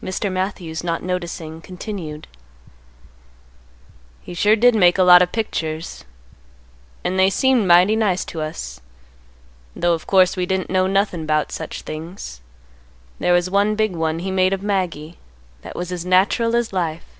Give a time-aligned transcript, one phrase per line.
[0.00, 0.30] Mr.
[0.30, 2.28] Matthews, not noticing, continued:
[4.22, 6.04] "He sure did make a lot of pictures
[7.02, 8.80] and they seemed mighty nice to us,
[9.74, 12.40] 'though of course we didn't know nothin' about such things.
[13.18, 15.18] There was one big one he made of Maggie
[15.62, 17.16] that was as natural as life.